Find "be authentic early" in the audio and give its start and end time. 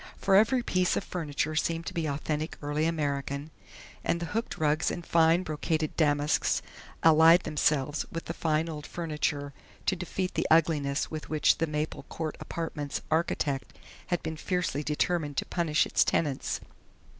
1.93-2.85